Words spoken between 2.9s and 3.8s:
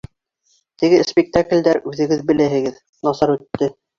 насар үтте.